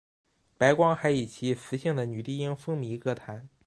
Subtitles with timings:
[0.57, 3.47] 白光还以其磁性的女低音风靡歌坛。